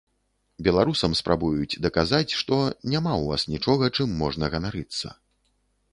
[0.67, 2.57] Беларусам спрабуюць даказаць, што
[2.95, 5.07] няма ў вас нічога, чым можна ганарыцца.